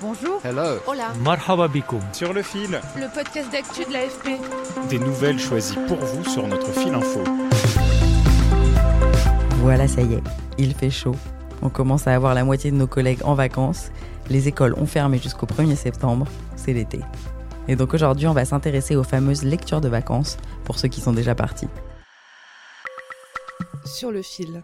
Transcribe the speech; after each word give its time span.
Bonjour. 0.00 0.40
Hello. 0.44 0.78
Hola. 0.86 1.12
Marhaba 1.24 1.66
bikoum. 1.68 2.00
Sur 2.12 2.32
le 2.32 2.42
fil, 2.42 2.80
Le 2.96 3.12
podcast 3.12 3.50
d'actu 3.50 3.84
de 3.84 3.92
l'AFP. 3.92 4.38
des 4.88 4.98
nouvelles 4.98 5.38
choisies 5.38 5.76
pour 5.88 5.96
vous 5.98 6.24
sur 6.24 6.46
notre 6.46 6.70
fil 6.72 6.94
info. 6.94 7.20
Voilà, 9.60 9.88
ça 9.88 10.02
y 10.02 10.14
est, 10.14 10.22
il 10.56 10.74
fait 10.74 10.90
chaud. 10.90 11.16
On 11.62 11.68
commence 11.68 12.06
à 12.06 12.14
avoir 12.14 12.34
la 12.34 12.44
moitié 12.44 12.70
de 12.70 12.76
nos 12.76 12.86
collègues 12.86 13.20
en 13.24 13.34
vacances. 13.34 13.90
Les 14.30 14.46
écoles 14.46 14.74
ont 14.74 14.86
fermé 14.86 15.18
jusqu'au 15.18 15.46
1er 15.46 15.74
septembre. 15.74 16.26
C'est 16.54 16.72
l'été. 16.72 17.00
Et 17.66 17.74
donc 17.74 17.92
aujourd'hui, 17.92 18.26
on 18.28 18.32
va 18.32 18.44
s'intéresser 18.44 18.94
aux 18.94 19.02
fameuses 19.04 19.42
lectures 19.42 19.80
de 19.80 19.88
vacances 19.88 20.36
pour 20.64 20.78
ceux 20.78 20.88
qui 20.88 21.00
sont 21.00 21.12
déjà 21.12 21.34
partis. 21.34 21.68
Sur 23.84 24.12
le 24.12 24.22
fil. 24.22 24.62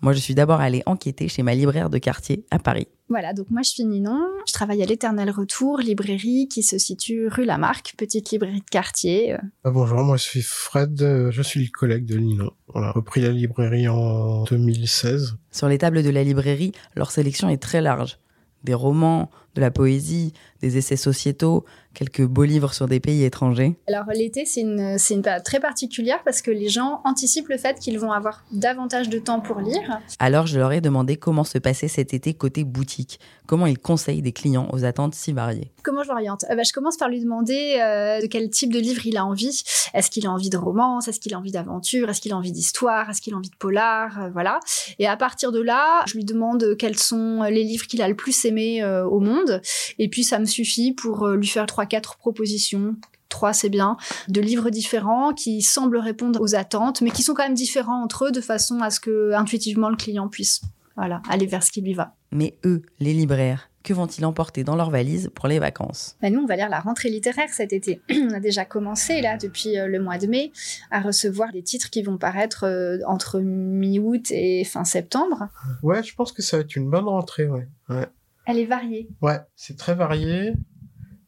Moi, 0.00 0.12
je 0.12 0.18
suis 0.18 0.34
d'abord 0.34 0.60
allée 0.60 0.82
enquêter 0.86 1.28
chez 1.28 1.42
ma 1.42 1.54
libraire 1.54 1.88
de 1.88 1.98
quartier 1.98 2.44
à 2.50 2.58
Paris. 2.58 2.88
Voilà, 3.08 3.32
donc 3.32 3.50
moi 3.50 3.62
je 3.62 3.70
suis 3.70 3.84
Ninon, 3.84 4.20
je 4.48 4.52
travaille 4.52 4.82
à 4.82 4.86
l'Éternel 4.86 5.30
Retour, 5.30 5.78
librairie 5.78 6.48
qui 6.48 6.64
se 6.64 6.76
situe 6.76 7.28
rue 7.28 7.44
Lamarck, 7.44 7.94
petite 7.96 8.32
librairie 8.32 8.60
de 8.60 8.68
quartier. 8.70 9.34
Euh, 9.34 9.38
Ah, 9.62 9.70
bonjour, 9.70 9.98
moi 10.02 10.16
je 10.16 10.24
suis 10.24 10.42
Fred, 10.42 11.00
euh, 11.02 11.30
je 11.30 11.40
suis 11.42 11.60
le 11.62 11.70
collègue 11.70 12.04
de 12.04 12.18
Ninon. 12.18 12.50
On 12.74 12.82
a 12.82 12.90
repris 12.90 13.20
la 13.20 13.30
librairie 13.30 13.86
en 13.86 14.42
2016. 14.44 15.36
Sur 15.52 15.68
les 15.68 15.78
tables 15.78 16.02
de 16.02 16.10
la 16.10 16.24
librairie, 16.24 16.72
leur 16.96 17.12
sélection 17.12 17.48
est 17.48 17.62
très 17.62 17.80
large. 17.80 18.18
Des 18.66 18.74
romans, 18.74 19.30
de 19.54 19.60
la 19.60 19.70
poésie, 19.70 20.32
des 20.60 20.76
essais 20.76 20.96
sociétaux, 20.96 21.64
quelques 21.94 22.22
beaux 22.26 22.44
livres 22.44 22.74
sur 22.74 22.88
des 22.88 23.00
pays 23.00 23.24
étrangers. 23.24 23.76
Alors 23.88 24.04
l'été 24.12 24.44
c'est 24.44 24.60
une, 24.60 24.98
c'est 24.98 25.14
une 25.14 25.22
période 25.22 25.44
très 25.44 25.60
particulière 25.60 26.20
parce 26.24 26.42
que 26.42 26.50
les 26.50 26.68
gens 26.68 27.00
anticipent 27.04 27.48
le 27.48 27.56
fait 27.56 27.78
qu'ils 27.78 27.98
vont 27.98 28.12
avoir 28.12 28.44
davantage 28.52 29.08
de 29.08 29.18
temps 29.18 29.40
pour 29.40 29.60
lire. 29.60 30.00
Alors 30.18 30.46
je 30.46 30.58
leur 30.58 30.72
ai 30.72 30.80
demandé 30.82 31.16
comment 31.16 31.44
se 31.44 31.56
passait 31.58 31.88
cet 31.88 32.12
été 32.12 32.34
côté 32.34 32.64
boutique, 32.64 33.18
comment 33.46 33.64
ils 33.66 33.78
conseillent 33.78 34.20
des 34.20 34.32
clients 34.32 34.68
aux 34.72 34.84
attentes 34.84 35.14
si 35.14 35.32
variées. 35.32 35.72
Comment 35.82 36.02
je 36.02 36.08
l'oriente? 36.10 36.44
Euh, 36.50 36.56
bah, 36.56 36.62
Je 36.64 36.72
commence 36.72 36.96
par 36.98 37.08
lui 37.08 37.20
demander 37.20 37.78
euh, 37.80 38.20
de 38.20 38.26
quel 38.26 38.50
type 38.50 38.72
de 38.72 38.78
livre 38.78 39.06
il 39.06 39.16
a 39.16 39.24
envie. 39.24 39.62
Est-ce 39.94 40.10
qu'il 40.10 40.26
a 40.26 40.30
envie 40.30 40.50
de 40.50 40.58
romance? 40.58 41.08
Est-ce 41.08 41.20
qu'il 41.20 41.32
a 41.32 41.38
envie 41.38 41.52
d'aventure? 41.52 42.10
Est-ce 42.10 42.20
qu'il 42.20 42.32
a 42.32 42.36
envie 42.36 42.52
d'histoire? 42.52 43.08
Est-ce 43.08 43.22
qu'il 43.22 43.32
a 43.32 43.36
envie 43.38 43.50
de 43.50 43.56
polar? 43.56 44.20
Euh, 44.24 44.28
Voilà. 44.32 44.60
Et 44.98 45.06
à 45.06 45.16
partir 45.16 45.50
de 45.52 45.60
là, 45.62 46.02
je 46.06 46.14
lui 46.14 46.24
demande 46.24 46.76
quels 46.78 46.98
sont 46.98 47.42
les 47.44 47.62
livres 47.64 47.86
qu'il 47.86 48.02
a 48.02 48.08
le 48.08 48.16
plus 48.16 48.44
aimé 48.44 48.55
euh, 48.82 49.04
au 49.04 49.20
monde. 49.20 49.60
Et 49.98 50.08
puis 50.08 50.24
ça 50.24 50.38
me 50.38 50.44
suffit 50.44 50.92
pour 50.92 51.24
euh, 51.24 51.36
lui 51.36 51.46
faire 51.46 51.66
trois, 51.66 51.86
quatre 51.86 52.16
propositions. 52.16 52.96
Trois, 53.28 53.52
c'est 53.52 53.68
bien, 53.68 53.96
de 54.28 54.40
livres 54.40 54.70
différents 54.70 55.34
qui 55.34 55.60
semblent 55.60 55.98
répondre 55.98 56.40
aux 56.40 56.54
attentes, 56.54 57.00
mais 57.02 57.10
qui 57.10 57.22
sont 57.22 57.34
quand 57.34 57.42
même 57.42 57.54
différents 57.54 58.02
entre 58.02 58.26
eux 58.26 58.30
de 58.30 58.40
façon 58.40 58.80
à 58.80 58.90
ce 58.90 59.00
que 59.00 59.32
intuitivement 59.32 59.90
le 59.90 59.96
client 59.96 60.28
puisse, 60.28 60.60
voilà, 60.96 61.20
aller 61.28 61.46
vers 61.46 61.64
ce 61.64 61.72
qui 61.72 61.80
lui 61.80 61.94
va. 61.94 62.14
Mais 62.30 62.56
eux, 62.64 62.82
les 63.00 63.12
libraires, 63.12 63.68
que 63.86 63.94
vont-ils 63.94 64.24
emporter 64.24 64.64
dans 64.64 64.74
leurs 64.74 64.90
valises 64.90 65.30
pour 65.32 65.46
les 65.46 65.60
vacances? 65.60 66.16
Bah, 66.20 66.28
nous, 66.28 66.40
on 66.40 66.46
va 66.46 66.56
lire 66.56 66.68
la 66.68 66.80
rentrée 66.80 67.08
littéraire 67.08 67.48
cet 67.52 67.72
été. 67.72 68.00
on 68.10 68.34
a 68.34 68.40
déjà 68.40 68.64
commencé, 68.64 69.20
là, 69.20 69.36
depuis 69.36 69.78
euh, 69.78 69.86
le 69.86 70.00
mois 70.00 70.18
de 70.18 70.26
mai, 70.26 70.50
à 70.90 71.00
recevoir 71.00 71.52
des 71.52 71.62
titres 71.62 71.88
qui 71.88 72.02
vont 72.02 72.18
paraître 72.18 72.64
euh, 72.64 72.98
entre 73.06 73.38
mi-août 73.38 74.26
et 74.32 74.64
fin 74.64 74.84
septembre. 74.84 75.48
Ouais, 75.84 76.02
je 76.02 76.14
pense 76.16 76.32
que 76.32 76.42
ça 76.42 76.56
va 76.56 76.62
être 76.62 76.74
une 76.74 76.90
bonne 76.90 77.04
rentrée, 77.04 77.46
ouais. 77.46 77.68
Ouais, 77.88 78.08
Elle 78.46 78.58
est 78.58 78.66
variée, 78.66 79.08
ouais 79.22 79.40
c'est 79.54 79.76
très 79.76 79.94
varié. 79.94 80.52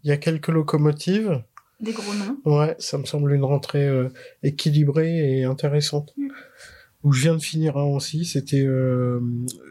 Il 0.05 0.11
y 0.11 0.13
a 0.13 0.17
quelques 0.17 0.49
locomotives. 0.49 1.43
des 1.81 1.93
gros 1.93 2.15
noms. 2.15 2.39
Ouais, 2.45 2.77
ça 2.79 2.99
me 2.99 3.05
semble 3.05 3.35
une 3.35 3.45
rentrée 3.45 3.87
euh, 3.87 4.09
équilibrée 4.43 5.39
et 5.39 5.45
intéressante. 5.45 6.15
Mm. 6.17 6.29
Où 7.05 7.13
je 7.13 7.23
viens 7.23 7.35
de 7.35 7.43
finir 7.43 7.77
un 7.77 7.85
aussi, 7.85 8.25
c'était 8.25 8.65
euh, 8.65 9.21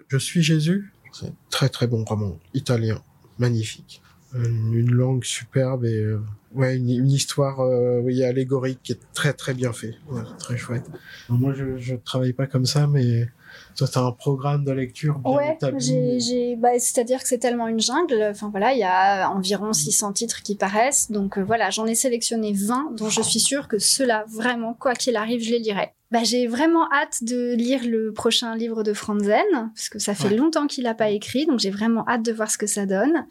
Je 0.08 0.18
suis 0.18 0.44
Jésus. 0.44 0.94
C'est 1.13 1.28
un 1.28 1.35
très 1.50 1.69
très 1.69 1.88
bon 1.88 2.03
roman, 2.03 2.38
italien, 2.53 3.02
magnifique. 3.40 4.02
Une, 4.36 4.74
une 4.74 4.92
langue 4.92 5.24
superbe 5.24 5.86
et 5.86 5.96
euh, 6.00 6.22
ouais, 6.54 6.76
une, 6.76 6.90
une 6.90 7.10
histoire 7.12 7.62
euh, 7.62 8.00
oui, 8.04 8.24
allégorique 8.24 8.80
qui 8.84 8.92
est 8.92 9.00
très 9.14 9.34
très 9.34 9.54
bien 9.54 9.72
fait. 9.74 9.96
Ouais, 10.10 10.22
très 10.38 10.58
chouette. 10.58 10.84
Moi, 11.30 11.54
je, 11.54 11.78
je 11.78 11.96
travaille 11.96 12.34
pas 12.34 12.46
comme 12.46 12.66
ça, 12.66 12.88
mais 12.88 13.28
toi, 13.78 13.88
t'as 13.88 14.02
un 14.02 14.12
programme 14.12 14.66
de 14.66 14.72
lecture 14.74 15.18
bien 15.20 15.32
Ouais, 15.32 15.54
établi. 15.56 15.80
j'ai, 15.80 16.20
j'ai, 16.20 16.56
bah, 16.58 16.78
c'est-à-dire 16.78 17.22
que 17.22 17.28
c'est 17.28 17.38
tellement 17.38 17.68
une 17.68 17.80
jungle. 17.80 18.22
Enfin 18.30 18.50
voilà, 18.50 18.74
il 18.74 18.80
y 18.80 18.84
a 18.84 19.30
environ 19.30 19.72
600 19.72 20.12
titres 20.14 20.44
qui 20.44 20.56
paraissent. 20.56 21.09
Donc 21.09 21.38
euh, 21.38 21.44
voilà, 21.44 21.70
j'en 21.70 21.86
ai 21.86 21.96
sélectionné 21.96 22.52
20 22.54 22.96
dont 22.98 23.09
je 23.09 23.22
suis 23.22 23.40
sûre 23.40 23.68
que 23.70 23.80
ceux-là, 23.80 24.26
vraiment, 24.28 24.74
quoi 24.74 24.94
qu'il 24.94 25.16
arrive, 25.16 25.42
je 25.42 25.52
les 25.52 25.59
lirai. 25.59 25.94
Bah, 26.09 26.23
j'ai 26.23 26.47
vraiment 26.47 26.90
hâte 26.94 27.23
de 27.23 27.53
lire 27.56 27.81
le 27.85 28.13
prochain 28.13 28.56
livre 28.56 28.81
de 28.84 28.94
Franzen, 28.94 29.44
parce 29.75 29.90
que 29.90 30.00
ça 30.00 30.16
fait 30.16 30.29
Ouais. 30.29 30.35
longtemps 30.38 30.66
qu'il 30.68 30.85
n'a 30.85 30.94
pas 30.94 31.09
écrit, 31.09 31.45
donc 31.45 31.59
j'ai 31.59 31.69
vraiment 31.69 32.07
hâte 32.07 32.23
de 32.23 32.31
voir 32.31 32.50
ce 32.50 32.57
que 32.57 32.66
ça 32.68 32.85
donne. 32.85 33.25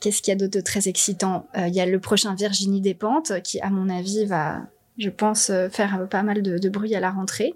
Qu'est-ce 0.00 0.22
qu'il 0.22 0.30
y 0.30 0.34
a 0.34 0.38
d'autre 0.38 0.56
de 0.56 0.60
très 0.60 0.86
excitant? 0.88 1.48
Euh, 1.56 1.66
Il 1.66 1.74
y 1.74 1.80
a 1.80 1.86
le 1.86 1.98
prochain 1.98 2.34
Virginie 2.36 2.80
Despentes, 2.80 3.32
qui, 3.42 3.60
à 3.60 3.70
mon 3.70 3.88
avis, 3.88 4.26
va, 4.26 4.62
je 4.96 5.10
pense, 5.10 5.50
euh, 5.50 5.68
faire 5.70 6.02
euh, 6.02 6.06
pas 6.06 6.22
mal 6.22 6.40
de, 6.42 6.58
de 6.58 6.68
bruit 6.68 6.94
à 6.94 7.00
la 7.00 7.10
rentrée. 7.10 7.54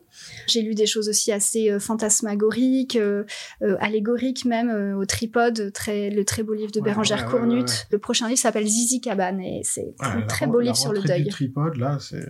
J'ai 0.49 0.63
lu 0.63 0.75
des 0.75 0.87
choses 0.87 1.09
aussi 1.09 1.31
assez 1.31 1.71
euh, 1.71 1.79
fantasmagoriques, 1.79 2.97
euh, 2.97 3.23
euh, 3.63 3.77
allégoriques 3.81 4.45
même, 4.45 4.71
euh, 4.71 4.97
au 4.97 5.05
tripode, 5.05 5.73
très, 5.73 6.11
le 6.11 6.25
très 6.25 6.43
beau 6.43 6.53
livre 6.55 6.73
de 6.73 6.81
Ouais, 6.81 6.87
Bérangère 6.87 7.27
ouais, 7.27 7.31
Cournut. 7.31 7.63
ouais, 7.63 7.71
ouais. 7.71 7.87
Le 7.93 7.99
prochain 7.99 8.27
livre 8.27 8.41
s'appelle 8.41 8.67
Zizi 8.67 9.01
Cabane, 9.01 9.41
et 9.41 9.61
c'est 9.63 9.83
Ouais, 10.01 10.07
un 10.07 10.21
la 10.21 10.27
très 10.27 10.49
beau 10.49 10.59
la 10.59 10.65
livre 10.65 10.77
sur 10.77 10.93
le 10.93 11.01
deuil. 11.01 11.23
du 11.23 11.29
tripode, 11.31 11.77
là, 11.77 11.99
c'est... 12.01 12.27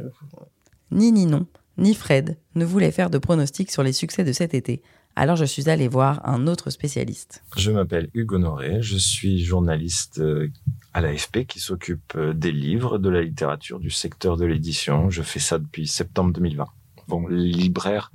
Ni 0.91 1.11
Ninon, 1.11 1.47
ni 1.79 1.95
Fred 1.95 2.37
ne 2.55 2.65
voulaient 2.65 2.93
faire 2.93 3.11
de 3.11 3.19
pronostics 3.19 3.71
sur 3.71 3.83
les 3.83 3.93
succès 3.93 4.25
de 4.25 4.33
cet 4.33 4.55
été. 4.55 4.83
Alors 5.17 5.37
je 5.37 5.45
suis 5.45 5.71
allée 5.71 5.87
voir 5.87 6.21
un 6.29 6.49
autre 6.49 6.71
spécialiste. 6.71 7.45
Je 7.57 7.71
m'appelle 7.71 8.11
Hugo 8.15 8.35
Honoré, 8.35 8.83
je 8.83 8.97
suis 8.97 9.45
journaliste 9.45 10.19
euh, 10.19 10.51
à 10.93 11.01
l'AFP 11.01 11.47
qui 11.47 11.61
s'occupe 11.61 12.15
euh, 12.17 12.33
des 12.33 12.51
livres, 12.51 12.99
de 12.99 13.09
la 13.11 13.23
littérature, 13.23 13.79
du 13.79 13.91
secteur 13.91 14.37
de 14.37 14.45
l'édition. 14.45 15.11
Je 15.11 15.23
fais 15.23 15.39
ça 15.39 15.59
depuis 15.59 15.87
septembre 15.87 16.33
2020. 16.33 16.67
Bon, 17.07 17.29
les 17.29 17.53
libraires, 17.53 18.11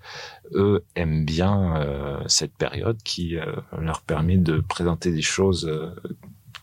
eux, 0.54 0.84
aiment 0.96 1.24
bien 1.24 1.78
euh, 1.78 2.22
cette 2.28 2.54
période 2.54 2.98
qui 3.04 3.38
leur 3.78 4.02
permet 4.02 4.38
de 4.38 4.60
présenter 4.60 5.12
des 5.12 5.22
choses 5.22 5.72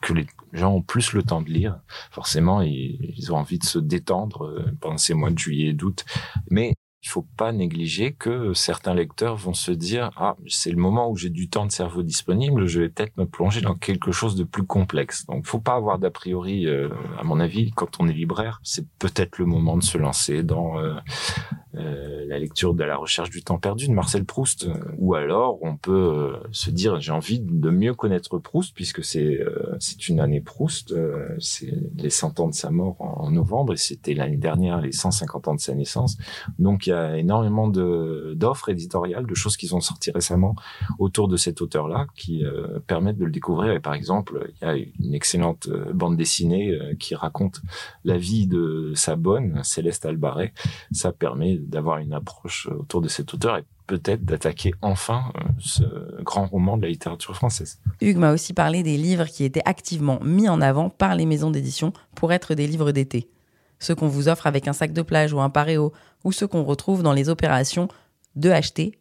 que 0.02 0.12
les 0.12 0.26
gens 0.52 0.74
ont 0.74 0.82
plus 0.82 1.12
le 1.12 1.22
temps 1.22 1.40
de 1.40 1.48
lire. 1.48 1.78
Forcément, 2.10 2.62
ils, 2.62 2.98
ils 3.16 3.32
ont 3.32 3.36
envie 3.36 3.60
de 3.60 3.64
se 3.64 3.78
détendre 3.78 4.64
pendant 4.80 4.98
ces 4.98 5.14
mois 5.14 5.30
de 5.30 5.38
juillet 5.38 5.68
et 5.68 5.72
d'août. 5.72 6.04
Mais 6.50 6.74
il 7.06 7.08
faut 7.08 7.26
pas 7.36 7.52
négliger 7.52 8.12
que 8.12 8.52
certains 8.52 8.92
lecteurs 8.92 9.36
vont 9.36 9.54
se 9.54 9.70
dire 9.70 10.10
ah 10.16 10.36
c'est 10.48 10.72
le 10.72 10.76
moment 10.76 11.08
où 11.08 11.16
j'ai 11.16 11.30
du 11.30 11.48
temps 11.48 11.64
de 11.64 11.70
cerveau 11.70 12.02
disponible 12.02 12.66
je 12.66 12.80
vais 12.80 12.88
peut-être 12.88 13.16
me 13.16 13.26
plonger 13.26 13.60
dans 13.60 13.76
quelque 13.76 14.10
chose 14.10 14.34
de 14.34 14.42
plus 14.42 14.64
complexe. 14.64 15.24
Donc 15.26 15.46
faut 15.46 15.60
pas 15.60 15.74
avoir 15.74 16.00
d'a 16.00 16.10
priori 16.10 16.66
euh, 16.66 16.88
à 17.16 17.22
mon 17.22 17.38
avis 17.38 17.70
quand 17.70 18.00
on 18.00 18.08
est 18.08 18.12
libraire 18.12 18.60
c'est 18.64 18.88
peut-être 18.98 19.38
le 19.38 19.46
moment 19.46 19.76
de 19.76 19.84
se 19.84 19.98
lancer 19.98 20.42
dans 20.42 20.80
euh, 20.80 20.94
euh, 21.76 22.26
la 22.26 22.40
lecture 22.40 22.74
de 22.74 22.82
la 22.82 22.96
recherche 22.96 23.30
du 23.30 23.44
temps 23.44 23.58
perdu 23.58 23.86
de 23.86 23.92
Marcel 23.92 24.24
Proust. 24.24 24.68
Ou 24.98 25.14
alors 25.14 25.58
on 25.62 25.76
peut 25.76 26.34
se 26.50 26.70
dire 26.70 26.98
j'ai 26.98 27.12
envie 27.12 27.38
de 27.38 27.70
mieux 27.70 27.94
connaître 27.94 28.36
Proust 28.38 28.74
puisque 28.74 29.04
c'est 29.04 29.38
c'est 29.80 30.08
une 30.08 30.20
année 30.20 30.40
Proust 30.40 30.92
euh, 30.92 31.34
c'est 31.38 31.72
les 31.96 32.10
100 32.10 32.40
ans 32.40 32.48
de 32.48 32.54
sa 32.54 32.70
mort 32.70 32.96
en, 33.00 33.30
novembre 33.30 33.72
et 33.72 33.76
c'était 33.76 34.14
l'année 34.14 34.36
dernière 34.36 34.80
les 34.80 34.92
150 34.92 35.48
ans 35.48 35.54
de 35.54 35.60
sa 35.60 35.74
naissance 35.74 36.16
donc 36.58 36.86
il 36.86 36.90
y 36.90 36.92
a 36.92 37.16
énormément 37.16 37.68
d'offres 37.68 38.68
éditoriales, 38.68 39.26
de 39.26 39.34
choses 39.34 39.56
qui 39.56 39.66
sont 39.66 39.80
sorties 39.80 40.10
récemment 40.10 40.54
autour 40.98 41.28
de 41.28 41.36
cet 41.36 41.60
auteur-là, 41.60 42.06
qui 42.14 42.44
euh, 42.44 42.78
permettent 42.86 43.18
de 43.18 43.24
le 43.24 43.30
découvrir. 43.30 43.72
Et 43.72 43.80
par 43.80 43.94
exemple, 43.94 44.50
il 44.60 44.66
y 44.66 44.70
a 44.70 44.76
une 44.76 45.14
excellente 45.14 45.68
euh, 45.68 45.92
bande 45.92 46.16
dessinée 46.16 46.78
qui 46.98 47.14
raconte 47.14 47.60
la 48.04 48.16
vie 48.16 48.46
de 48.46 48.92
sa 48.94 49.16
bonne, 49.16 49.60
Céleste 49.62 50.06
Albaret. 50.06 50.52
Ça 50.92 51.12
permet 51.12 51.58
d'avoir 51.58 51.98
une 51.98 52.12
approche 52.12 52.68
autour 52.68 53.00
de 53.00 53.08
cet 53.08 53.34
auteur 53.34 53.60
peut-être 53.86 54.24
d'attaquer 54.24 54.72
enfin 54.82 55.32
euh, 55.36 55.40
ce 55.58 56.22
grand 56.22 56.46
roman 56.46 56.76
de 56.76 56.82
la 56.82 56.88
littérature 56.88 57.34
française. 57.34 57.78
Hugues 58.00 58.18
m'a 58.18 58.32
aussi 58.32 58.52
parlé 58.52 58.82
des 58.82 58.96
livres 58.96 59.26
qui 59.26 59.44
étaient 59.44 59.62
activement 59.64 60.18
mis 60.22 60.48
en 60.48 60.60
avant 60.60 60.90
par 60.90 61.14
les 61.14 61.26
maisons 61.26 61.50
d'édition 61.50 61.92
pour 62.14 62.32
être 62.32 62.54
des 62.54 62.66
livres 62.66 62.92
d'été. 62.92 63.28
Ceux 63.78 63.94
qu'on 63.94 64.08
vous 64.08 64.28
offre 64.28 64.46
avec 64.46 64.68
un 64.68 64.72
sac 64.72 64.92
de 64.92 65.02
plage 65.02 65.32
ou 65.32 65.40
un 65.40 65.50
paréo, 65.50 65.92
ou 66.24 66.32
ceux 66.32 66.46
qu'on 66.46 66.64
retrouve 66.64 67.02
dans 67.02 67.12
les 67.12 67.28
opérations 67.28 67.88
de 68.34 68.50
acheter 68.50 68.98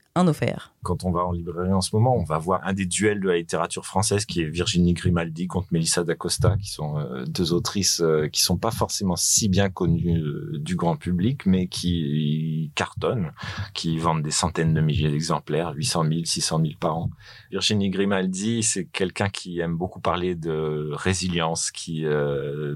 Quand 0.81 1.03
on 1.03 1.11
va 1.11 1.25
en 1.25 1.33
librairie 1.33 1.73
en 1.73 1.81
ce 1.81 1.93
moment, 1.93 2.15
on 2.15 2.23
va 2.23 2.37
voir 2.37 2.61
un 2.63 2.71
des 2.71 2.85
duels 2.85 3.19
de 3.19 3.27
la 3.27 3.35
littérature 3.35 3.85
française 3.85 4.23
qui 4.23 4.39
est 4.39 4.45
Virginie 4.45 4.93
Grimaldi 4.93 5.47
contre 5.47 5.67
Melissa 5.71 6.05
d'Acosta, 6.05 6.55
qui 6.55 6.69
sont 6.69 6.97
euh, 6.97 7.25
deux 7.25 7.51
autrices 7.51 7.99
euh, 7.99 8.29
qui 8.29 8.41
sont 8.41 8.55
pas 8.55 8.71
forcément 8.71 9.17
si 9.17 9.49
bien 9.49 9.69
connues 9.69 10.21
euh, 10.21 10.57
du 10.57 10.77
grand 10.77 10.95
public, 10.95 11.45
mais 11.45 11.67
qui 11.67 12.71
cartonnent, 12.75 13.33
qui 13.73 13.97
vendent 13.97 14.21
des 14.21 14.31
centaines 14.31 14.73
de 14.73 14.79
milliers 14.79 15.11
d'exemplaires, 15.11 15.73
800 15.73 16.05
000, 16.05 16.19
600 16.23 16.61
000 16.61 16.73
par 16.79 16.97
an. 16.97 17.09
Virginie 17.51 17.89
Grimaldi, 17.89 18.63
c'est 18.63 18.85
quelqu'un 18.85 19.27
qui 19.27 19.59
aime 19.59 19.75
beaucoup 19.75 19.99
parler 19.99 20.35
de 20.35 20.91
résilience, 20.93 21.71
qui 21.71 22.05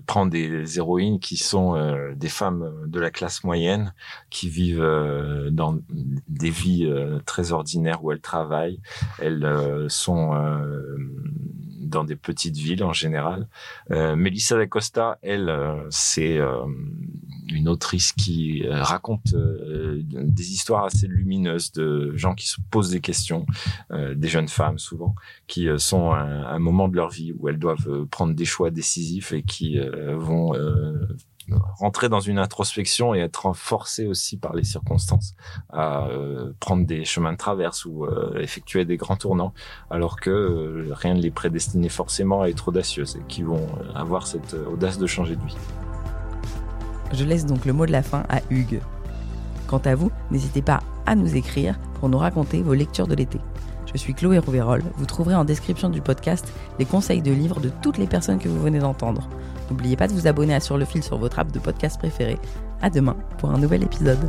prend 0.07 0.25
des 0.25 0.77
héroïnes 0.77 1.19
qui 1.19 1.37
sont 1.37 1.75
des 2.15 2.29
femmes 2.29 2.85
de 2.87 2.99
la 2.99 3.11
classe 3.11 3.43
moyenne, 3.43 3.93
qui 4.29 4.49
vivent 4.49 5.49
dans 5.51 5.77
des 6.27 6.49
vies 6.49 6.89
très 7.29 7.51
ordinaires 7.51 8.03
où 8.03 8.11
elles 8.11 8.21
travaillent. 8.21 8.81
Elles 9.19 9.45
euh, 9.45 9.87
sont 9.87 10.33
euh, 10.33 10.97
dans 11.79 12.03
des 12.03 12.15
petites 12.15 12.57
villes 12.57 12.83
en 12.83 12.91
général. 12.91 13.47
Euh, 13.91 14.15
Melissa 14.15 14.57
d'Acosta, 14.57 15.19
elle, 15.21 15.53
c'est 15.91 16.39
une 17.47 17.67
autrice 17.67 18.13
qui 18.13 18.63
raconte 18.67 19.33
des 19.33 20.51
histoires 20.51 20.85
assez 20.85 21.07
lumineuses 21.07 21.71
de 21.71 22.15
gens 22.15 22.35
qui 22.35 22.47
se 22.47 22.57
posent 22.69 22.91
des 22.91 23.01
questions, 23.01 23.45
des 23.91 24.27
jeunes 24.27 24.47
femmes 24.47 24.77
souvent, 24.77 25.15
qui 25.47 25.67
sont 25.77 26.11
à 26.11 26.21
un 26.21 26.59
moment 26.59 26.87
de 26.89 26.95
leur 26.95 27.09
vie 27.09 27.33
où 27.37 27.49
elles 27.49 27.57
doivent 27.57 28.05
prendre 28.05 28.35
des 28.35 28.45
choix 28.45 28.69
décisifs 28.69 29.31
et 29.33 29.41
qui 29.41 29.79
vont 30.15 30.53
rentrer 31.77 32.09
dans 32.09 32.19
une 32.19 32.37
introspection 32.37 33.13
et 33.13 33.19
être 33.19 33.53
forcé 33.53 34.07
aussi 34.07 34.37
par 34.37 34.53
les 34.53 34.63
circonstances 34.63 35.35
à 35.69 36.07
euh, 36.07 36.53
prendre 36.59 36.85
des 36.85 37.05
chemins 37.05 37.33
de 37.33 37.37
traverse 37.37 37.85
ou 37.85 38.05
euh, 38.05 38.39
effectuer 38.39 38.85
des 38.85 38.97
grands 38.97 39.15
tournants, 39.15 39.53
alors 39.89 40.19
que 40.19 40.29
euh, 40.29 40.93
rien 40.93 41.13
ne 41.13 41.21
les 41.21 41.31
prédestinait 41.31 41.89
forcément 41.89 42.41
à 42.41 42.49
être 42.49 42.69
audacieuses 42.69 43.15
et 43.15 43.23
qui 43.27 43.43
vont 43.43 43.67
avoir 43.95 44.27
cette 44.27 44.53
audace 44.53 44.97
de 44.97 45.07
changer 45.07 45.35
de 45.35 45.45
vie. 45.45 45.57
Je 47.11 47.23
laisse 47.23 47.45
donc 47.45 47.65
le 47.65 47.73
mot 47.73 47.85
de 47.85 47.91
la 47.91 48.03
fin 48.03 48.23
à 48.29 48.41
Hugues. 48.49 48.81
Quant 49.67 49.81
à 49.85 49.95
vous, 49.95 50.11
n'hésitez 50.31 50.61
pas 50.61 50.81
à 51.05 51.15
nous 51.15 51.35
écrire 51.35 51.77
pour 51.99 52.09
nous 52.09 52.17
raconter 52.17 52.61
vos 52.61 52.73
lectures 52.73 53.07
de 53.07 53.15
l'été. 53.15 53.39
Je 53.91 53.97
suis 53.97 54.13
Chloé 54.13 54.37
Rouverol. 54.37 54.83
Vous 54.95 55.05
trouverez 55.05 55.35
en 55.35 55.45
description 55.45 55.89
du 55.89 56.01
podcast 56.01 56.51
les 56.77 56.85
conseils 56.85 57.21
de 57.21 57.31
livres 57.31 57.59
de 57.59 57.69
toutes 57.81 57.97
les 57.97 58.07
personnes 58.07 58.39
que 58.39 58.49
vous 58.49 58.61
venez 58.61 58.79
d'entendre. 58.79 59.27
N'oubliez 59.69 59.95
pas 59.95 60.07
de 60.07 60.13
vous 60.13 60.27
abonner 60.27 60.53
à 60.53 60.59
Sur 60.59 60.77
le 60.77 60.85
fil 60.85 61.03
sur 61.03 61.17
votre 61.17 61.39
app 61.39 61.51
de 61.51 61.59
podcast 61.59 61.97
préféré. 61.97 62.37
À 62.81 62.89
demain 62.89 63.15
pour 63.37 63.49
un 63.51 63.57
nouvel 63.57 63.83
épisode. 63.83 64.19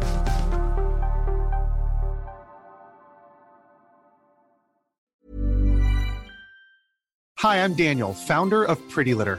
Hi, 7.42 7.56
I'm 7.56 7.72
Daniel, 7.72 8.12
founder 8.12 8.64
of 8.64 8.78
Pretty 8.90 9.14
Litter. 9.14 9.38